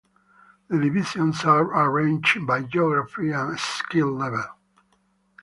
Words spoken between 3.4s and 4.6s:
skill level.